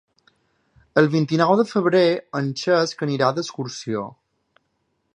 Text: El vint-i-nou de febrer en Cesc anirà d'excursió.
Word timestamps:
El 1.01 1.09
vint-i-nou 1.15 1.53
de 1.59 1.67
febrer 1.73 2.03
en 2.41 2.51
Cesc 2.65 3.07
anirà 3.09 3.31
d'excursió. 3.37 4.11